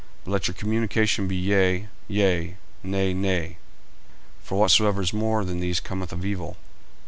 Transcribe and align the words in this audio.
40:005:037 0.21 0.23
But 0.23 0.31
let 0.31 0.47
your 0.47 0.55
communication 0.55 1.27
be, 1.27 1.35
Yea, 1.35 1.87
yea; 2.07 2.57
Nay, 2.81 3.13
nay: 3.13 3.57
for 4.41 4.59
whatsoever 4.59 4.99
is 4.99 5.13
more 5.13 5.45
than 5.45 5.59
these 5.59 5.79
cometh 5.79 6.11
of 6.11 6.25
evil. 6.25 6.57